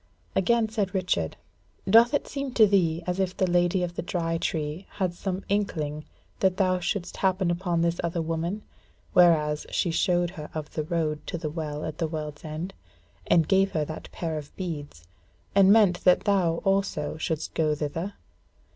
[0.35, 1.37] Again said Richard:
[1.87, 5.43] "Doth it seem to thee as if the Lady of the Dry Tree had some
[5.47, 6.05] inkling
[6.39, 8.63] that thou shouldst happen upon this other woman:
[9.13, 12.73] whereas she showed her of the road to the Well at the World's End,
[13.27, 15.05] and gave her that pair of beads,
[15.53, 18.15] and meant that thou also shouldest go thither?